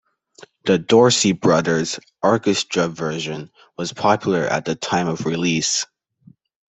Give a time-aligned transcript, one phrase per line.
[0.65, 5.85] The Dorsey Brothers Orchestra version was popular at the time of release.